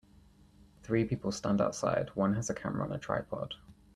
[0.81, 3.53] Three people stand outside one has a camera on a tripod.